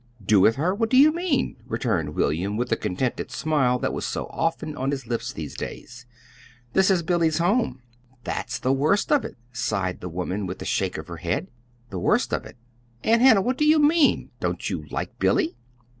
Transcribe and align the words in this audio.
"Do 0.25 0.39
with 0.39 0.55
her? 0.55 0.73
What 0.73 0.89
do 0.89 0.97
you 0.97 1.11
mean?" 1.13 1.57
returned 1.67 2.15
William 2.15 2.57
with 2.57 2.69
the 2.69 2.75
contented 2.75 3.29
smile 3.29 3.77
that 3.77 3.93
was 3.93 4.03
so 4.03 4.25
often 4.31 4.75
on 4.75 4.89
his 4.89 5.05
lips 5.05 5.31
these 5.31 5.53
days. 5.53 6.07
"This 6.73 6.89
is 6.89 7.03
Billy's 7.03 7.37
home." 7.37 7.83
"That's 8.23 8.57
the 8.57 8.73
worst 8.73 9.11
of 9.11 9.23
it," 9.23 9.37
sighed 9.53 10.01
the 10.01 10.09
woman, 10.09 10.47
with 10.47 10.59
a 10.59 10.65
shake 10.65 10.97
of 10.97 11.07
her 11.07 11.17
head. 11.17 11.49
"The 11.91 11.99
worst 11.99 12.33
of 12.33 12.47
it! 12.47 12.57
Aunt 13.03 13.21
Hannah, 13.21 13.41
what 13.43 13.59
do 13.59 13.65
you 13.67 13.77
mean? 13.77 14.31
Don't 14.39 14.71
you 14.71 14.87
like 14.89 15.19
Billy?" 15.19 15.55